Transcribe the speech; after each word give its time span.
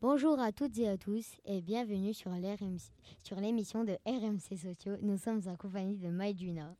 Bonjour 0.00 0.40
à 0.40 0.52
toutes 0.52 0.78
et 0.78 0.88
à 0.88 0.96
tous 0.96 1.36
et 1.44 1.60
bienvenue 1.60 2.12
sur 2.12 2.30
l'émission 3.40 3.84
de 3.84 3.96
RMC 4.04 4.56
Sociaux. 4.56 4.96
Nous 5.02 5.16
sommes 5.16 5.42
en 5.46 5.56
compagnie 5.56 5.96
de 5.96 6.08
Maïduna. 6.08 6.74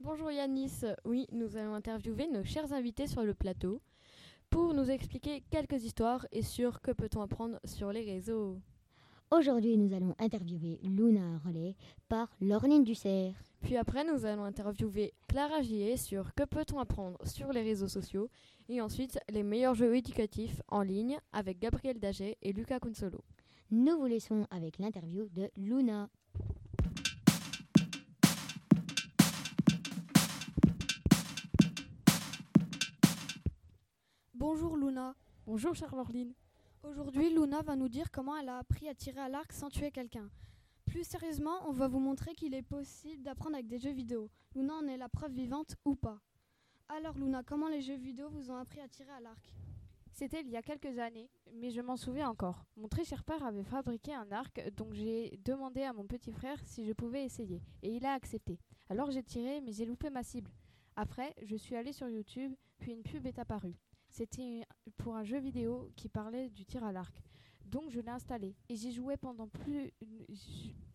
Bonjour 0.00 0.30
Yanis, 0.30 0.82
oui, 1.04 1.26
nous 1.32 1.56
allons 1.56 1.74
interviewer 1.74 2.28
nos 2.28 2.44
chers 2.44 2.72
invités 2.72 3.06
sur 3.06 3.24
le 3.24 3.34
plateau 3.34 3.80
pour 4.50 4.74
nous 4.74 4.90
expliquer 4.90 5.42
quelques 5.50 5.82
histoires 5.82 6.26
et 6.30 6.42
sur 6.42 6.80
que 6.80 6.92
peut-on 6.92 7.22
apprendre 7.22 7.58
sur 7.64 7.90
les 7.90 8.04
réseaux. 8.04 8.60
Aujourd'hui, 9.30 9.76
nous 9.76 9.92
allons 9.94 10.14
interviewer 10.18 10.78
Luna 10.82 11.38
Relais 11.44 11.74
par 12.08 12.30
Laureline 12.40 12.84
Dussert. 12.84 13.34
Puis 13.62 13.76
après, 13.76 14.04
nous 14.04 14.26
allons 14.26 14.44
interviewer 14.44 15.12
Clara 15.28 15.62
Gier 15.62 15.96
sur 15.96 16.34
que 16.34 16.44
peut-on 16.44 16.78
apprendre 16.78 17.18
sur 17.26 17.52
les 17.52 17.62
réseaux 17.62 17.88
sociaux. 17.88 18.28
Et 18.68 18.80
ensuite, 18.80 19.18
les 19.30 19.42
meilleurs 19.42 19.74
jeux 19.74 19.96
éducatifs 19.96 20.60
en 20.68 20.82
ligne 20.82 21.18
avec 21.32 21.58
Gabriel 21.58 21.98
Daget 21.98 22.36
et 22.42 22.52
Lucas 22.52 22.78
Consolo. 22.78 23.24
Nous 23.70 23.98
vous 23.98 24.06
laissons 24.06 24.46
avec 24.50 24.78
l'interview 24.78 25.28
de 25.30 25.50
Luna. 25.56 26.08
Bonjour 34.34 34.76
Luna. 34.76 35.14
Bonjour 35.46 35.74
Charlotte. 35.74 36.06
Aujourd'hui, 36.86 37.30
Luna 37.30 37.62
va 37.62 37.76
nous 37.76 37.88
dire 37.88 38.10
comment 38.10 38.36
elle 38.36 38.50
a 38.50 38.58
appris 38.58 38.90
à 38.90 38.94
tirer 38.94 39.20
à 39.20 39.30
l'arc 39.30 39.50
sans 39.52 39.70
tuer 39.70 39.90
quelqu'un. 39.90 40.28
Plus 40.84 41.02
sérieusement, 41.02 41.66
on 41.66 41.72
va 41.72 41.88
vous 41.88 41.98
montrer 41.98 42.34
qu'il 42.34 42.54
est 42.54 42.62
possible 42.62 43.22
d'apprendre 43.22 43.54
avec 43.54 43.66
des 43.66 43.78
jeux 43.78 43.92
vidéo. 43.92 44.30
Luna 44.54 44.74
en 44.74 44.86
est 44.86 44.98
la 44.98 45.08
preuve 45.08 45.32
vivante 45.32 45.76
ou 45.86 45.94
pas. 45.94 46.20
Alors 46.90 47.16
Luna, 47.16 47.42
comment 47.42 47.68
les 47.68 47.80
jeux 47.80 47.96
vidéo 47.96 48.28
vous 48.28 48.50
ont 48.50 48.56
appris 48.56 48.80
à 48.80 48.88
tirer 48.88 49.12
à 49.12 49.20
l'arc? 49.20 49.54
C'était 50.12 50.42
il 50.42 50.50
y 50.50 50.58
a 50.58 50.62
quelques 50.62 50.98
années, 50.98 51.30
mais 51.54 51.70
je 51.70 51.80
m'en 51.80 51.96
souviens 51.96 52.28
encore. 52.28 52.66
Mon 52.76 52.86
très 52.86 53.04
cher 53.04 53.24
père 53.24 53.42
avait 53.44 53.64
fabriqué 53.64 54.12
un 54.12 54.30
arc, 54.30 54.62
donc 54.76 54.92
j'ai 54.92 55.40
demandé 55.42 55.82
à 55.84 55.94
mon 55.94 56.04
petit 56.04 56.32
frère 56.32 56.60
si 56.66 56.84
je 56.84 56.92
pouvais 56.92 57.24
essayer, 57.24 57.62
et 57.82 57.96
il 57.96 58.04
a 58.04 58.12
accepté. 58.12 58.60
Alors 58.90 59.10
j'ai 59.10 59.22
tiré, 59.22 59.62
mais 59.62 59.72
j'ai 59.72 59.86
loupé 59.86 60.10
ma 60.10 60.22
cible. 60.22 60.50
Après, 60.96 61.34
je 61.42 61.56
suis 61.56 61.76
allé 61.76 61.92
sur 61.92 62.10
YouTube, 62.10 62.54
puis 62.78 62.92
une 62.92 63.02
pub 63.02 63.26
est 63.26 63.38
apparue. 63.38 63.74
C'était 64.14 64.64
pour 64.96 65.16
un 65.16 65.24
jeu 65.24 65.40
vidéo 65.40 65.90
qui 65.96 66.08
parlait 66.08 66.48
du 66.48 66.64
tir 66.64 66.84
à 66.84 66.92
l'arc. 66.92 67.12
Donc 67.66 67.90
je 67.90 67.98
l'ai 67.98 68.10
installé 68.10 68.54
et 68.68 68.76
j'y 68.76 68.92
joué 68.92 69.16
pendant 69.16 69.48
plus, 69.48 69.92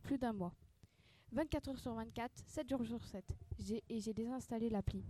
plus 0.04 0.18
d'un 0.18 0.32
mois. 0.32 0.56
24 1.34 1.68
heures 1.68 1.80
sur 1.80 1.94
24, 1.96 2.32
7 2.46 2.70
jours 2.70 2.86
sur 2.86 3.04
7. 3.04 3.26
Et 3.90 4.00
j'ai 4.00 4.14
désinstallé 4.14 4.70
l'appli. 4.70 5.04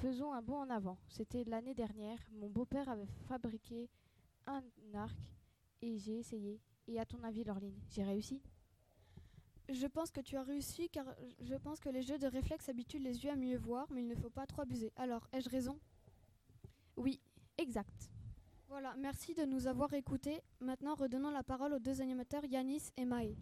Faisons 0.00 0.32
un 0.32 0.42
bond 0.42 0.56
en 0.56 0.70
avant. 0.70 0.98
C'était 1.06 1.44
l'année 1.44 1.72
dernière. 1.72 2.18
Mon 2.32 2.48
beau-père 2.48 2.88
avait 2.88 3.06
fabriqué 3.28 3.88
un 4.48 4.64
arc 4.94 5.16
et 5.82 5.98
j'ai 5.98 6.18
essayé. 6.18 6.60
Et 6.88 6.98
à 6.98 7.06
ton 7.06 7.22
avis, 7.22 7.44
Laureline, 7.44 7.78
j'ai 7.90 8.02
réussi? 8.02 8.42
Je 9.68 9.86
pense 9.86 10.10
que 10.10 10.20
tu 10.20 10.36
as 10.36 10.42
réussi 10.42 10.88
car 10.88 11.06
je 11.38 11.54
pense 11.54 11.78
que 11.78 11.90
les 11.90 12.02
jeux 12.02 12.18
de 12.18 12.26
réflexe 12.26 12.68
habituent 12.68 12.98
les 12.98 13.24
yeux 13.24 13.30
à 13.30 13.36
mieux 13.36 13.56
voir, 13.56 13.86
mais 13.92 14.00
il 14.00 14.08
ne 14.08 14.16
faut 14.16 14.30
pas 14.30 14.46
trop 14.46 14.62
abuser. 14.62 14.92
Alors, 14.96 15.28
ai-je 15.32 15.48
raison? 15.48 15.78
Oui, 16.96 17.20
Voilà, 18.68 18.94
merci 18.98 19.34
de 19.34 19.44
nous 19.44 19.66
avoir 19.66 19.92
écoutés. 19.94 20.42
Maintenant, 20.60 20.94
redonnons 20.94 21.30
la 21.30 21.42
parole 21.42 21.72
aux 21.72 21.78
deux 21.78 22.00
animateurs 22.00 22.44
Yanis 22.44 22.90
et 22.96 23.04
Maë. 23.04 23.36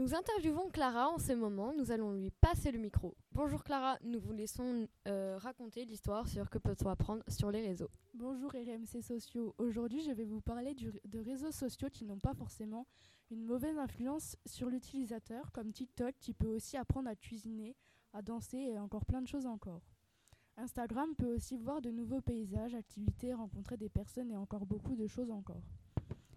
Nous 0.00 0.14
interviewons 0.14 0.70
Clara 0.70 1.10
en 1.10 1.18
ce 1.18 1.34
moment, 1.34 1.74
nous 1.76 1.92
allons 1.92 2.14
lui 2.14 2.30
passer 2.30 2.72
le 2.72 2.78
micro. 2.78 3.14
Bonjour 3.32 3.62
Clara, 3.62 3.98
nous 4.02 4.18
vous 4.18 4.32
laissons 4.32 4.88
euh, 5.06 5.36
raconter 5.36 5.84
l'histoire 5.84 6.26
sur 6.26 6.48
que 6.48 6.56
peut-on 6.56 6.88
apprendre 6.88 7.22
sur 7.28 7.50
les 7.50 7.60
réseaux? 7.60 7.90
Bonjour 8.14 8.50
RMC 8.52 9.02
Sociaux, 9.02 9.54
aujourd'hui 9.58 10.00
je 10.00 10.10
vais 10.10 10.24
vous 10.24 10.40
parler 10.40 10.74
de 10.74 11.18
réseaux 11.18 11.50
sociaux 11.52 11.90
qui 11.92 12.06
n'ont 12.06 12.18
pas 12.18 12.32
forcément 12.32 12.86
une 13.30 13.44
mauvaise 13.44 13.76
influence 13.76 14.38
sur 14.46 14.70
l'utilisateur, 14.70 15.52
comme 15.52 15.70
TikTok 15.70 16.14
qui 16.18 16.32
peut 16.32 16.48
aussi 16.48 16.78
apprendre 16.78 17.10
à 17.10 17.14
cuisiner, 17.14 17.76
à 18.14 18.22
danser 18.22 18.56
et 18.56 18.78
encore 18.78 19.04
plein 19.04 19.20
de 19.20 19.28
choses 19.28 19.44
encore. 19.44 19.82
Instagram 20.56 21.14
peut 21.14 21.34
aussi 21.34 21.58
voir 21.58 21.82
de 21.82 21.90
nouveaux 21.90 22.22
paysages, 22.22 22.74
activités, 22.74 23.34
rencontrer 23.34 23.76
des 23.76 23.90
personnes 23.90 24.30
et 24.30 24.36
encore 24.38 24.64
beaucoup 24.64 24.96
de 24.96 25.06
choses 25.06 25.30
encore. 25.30 25.60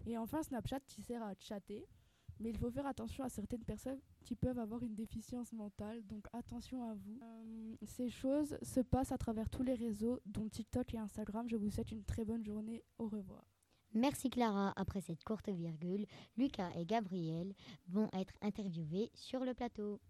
Et 0.04 0.18
enfin 0.18 0.42
Snapchat 0.42 0.80
qui 0.80 1.00
sert 1.00 1.22
à 1.22 1.32
chatter 1.38 1.86
mais 2.40 2.50
il 2.50 2.58
faut 2.58 2.70
faire 2.70 2.86
attention 2.86 3.24
à 3.24 3.28
certaines 3.28 3.64
personnes 3.64 4.00
qui 4.24 4.34
peuvent 4.34 4.58
avoir 4.58 4.82
une 4.82 4.94
déficience 4.94 5.52
mentale, 5.52 6.04
donc 6.06 6.26
attention 6.32 6.88
à 6.88 6.94
vous. 6.94 7.18
Euh, 7.22 7.74
ces 7.82 8.08
choses 8.08 8.58
se 8.62 8.80
passent 8.80 9.12
à 9.12 9.18
travers 9.18 9.48
tous 9.50 9.62
les 9.62 9.74
réseaux, 9.74 10.20
dont 10.26 10.48
TikTok 10.48 10.94
et 10.94 10.98
Instagram. 10.98 11.48
Je 11.48 11.56
vous 11.56 11.70
souhaite 11.70 11.92
une 11.92 12.04
très 12.04 12.24
bonne 12.24 12.44
journée. 12.44 12.82
Au 12.98 13.08
revoir. 13.08 13.44
Merci 13.94 14.28
Clara. 14.28 14.72
Après 14.76 15.00
cette 15.00 15.22
courte 15.22 15.48
virgule, 15.48 16.06
Lucas 16.36 16.70
et 16.76 16.84
Gabriel 16.84 17.54
vont 17.88 18.08
être 18.12 18.34
interviewés 18.42 19.10
sur 19.14 19.44
le 19.44 19.54
plateau. 19.54 20.00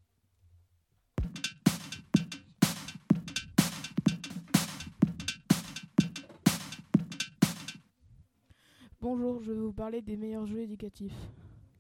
Bonjour, 9.03 9.43
je 9.43 9.53
vais 9.53 9.61
vous 9.61 9.73
parler 9.75 10.01
des 10.01 10.17
meilleurs 10.17 10.47
jeux 10.47 10.61
éducatifs. 10.61 11.13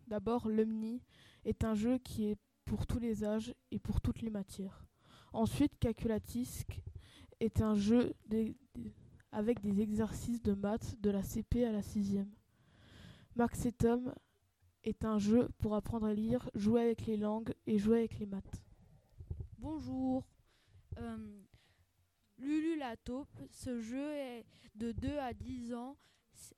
D'abord, 0.08 0.48
l'Omni 0.48 1.02
est 1.44 1.64
un 1.64 1.74
jeu 1.74 1.98
qui 1.98 2.26
est 2.26 2.36
pour 2.64 2.86
tous 2.86 2.98
les 2.98 3.24
âges 3.24 3.54
et 3.70 3.78
pour 3.78 4.00
toutes 4.00 4.22
les 4.22 4.30
matières. 4.30 4.84
Ensuite, 5.32 5.78
Calculatisque 5.78 6.80
est 7.40 7.60
un 7.60 7.74
jeu 7.74 8.14
avec 9.32 9.60
des 9.60 9.80
exercices 9.80 10.42
de 10.42 10.54
maths 10.54 11.00
de 11.00 11.10
la 11.10 11.22
CP 11.22 11.64
à 11.64 11.72
la 11.72 11.80
6e. 11.80 12.28
Max 13.36 13.66
et 13.66 13.72
Tom 13.72 14.14
est 14.84 15.04
un 15.04 15.18
jeu 15.18 15.48
pour 15.58 15.74
apprendre 15.74 16.06
à 16.06 16.14
lire, 16.14 16.48
jouer 16.54 16.82
avec 16.82 17.06
les 17.06 17.16
langues 17.16 17.52
et 17.66 17.78
jouer 17.78 17.98
avec 17.98 18.18
les 18.18 18.26
maths. 18.26 18.62
Bonjour. 19.58 20.24
Euh, 20.98 21.42
Lulu 22.38 22.76
la 22.76 22.94
ce 23.50 23.80
jeu 23.80 24.12
est 24.12 24.44
de 24.74 24.92
2 24.92 25.18
à 25.18 25.32
10 25.32 25.74
ans 25.74 25.96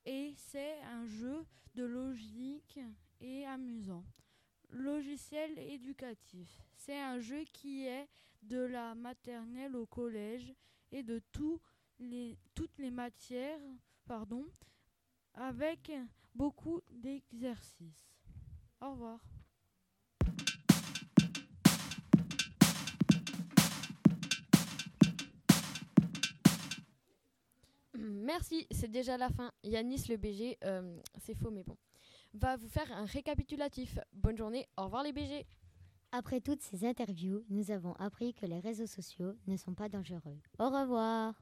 et 0.05 0.33
c'est 0.35 0.81
un 0.83 1.05
jeu 1.05 1.45
de 1.75 1.83
logique 1.83 2.79
amusant. 3.47 4.05
Logiciel 4.69 5.57
éducatif. 5.57 6.61
C'est 6.75 6.99
un 6.99 7.19
jeu 7.19 7.43
qui 7.53 7.85
est 7.85 8.07
de 8.43 8.59
la 8.59 8.93
maternelle 8.95 9.75
au 9.75 9.85
collège 9.85 10.53
et 10.91 11.03
de 11.03 11.21
toutes 11.31 12.77
les 12.77 12.91
matières 12.91 13.61
pardon, 14.07 14.45
avec 15.33 15.91
beaucoup 16.33 16.81
d'exercices. 16.91 18.15
Au 18.81 18.91
revoir. 18.91 19.19
Merci, 27.97 28.67
c'est 28.71 28.91
déjà 28.91 29.17
la 29.17 29.29
fin. 29.29 29.51
Yanis 29.63 30.05
le 30.09 30.17
BG, 30.17 30.57
euh, 30.63 31.01
c'est 31.17 31.33
faux 31.33 31.49
mais 31.49 31.63
bon 31.63 31.77
va 32.33 32.57
vous 32.57 32.67
faire 32.67 32.91
un 32.91 33.05
récapitulatif. 33.05 33.99
Bonne 34.13 34.37
journée, 34.37 34.67
au 34.77 34.83
revoir 34.83 35.03
les 35.03 35.13
BG. 35.13 35.45
Après 36.11 36.39
toutes 36.39 36.61
ces 36.61 36.85
interviews, 36.85 37.43
nous 37.49 37.71
avons 37.71 37.93
appris 37.93 38.33
que 38.33 38.45
les 38.45 38.59
réseaux 38.59 38.87
sociaux 38.87 39.33
ne 39.47 39.57
sont 39.57 39.73
pas 39.73 39.89
dangereux. 39.89 40.37
Au 40.57 40.69
revoir. 40.69 41.33